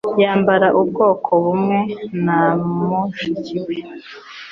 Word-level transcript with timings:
Yambara 0.23 0.67
ubwoko 0.79 1.31
bumwe 1.43 1.77
na 2.25 2.39
mushiki 2.89 3.57
we. 3.65 3.75